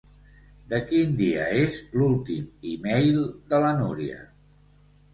De 0.71 0.79
quin 0.91 1.13
dia 1.19 1.43
és 1.59 1.77
l'últim 2.01 2.67
email 2.75 3.23
de 3.55 3.63
la 3.69 3.75
Núria? 3.85 4.23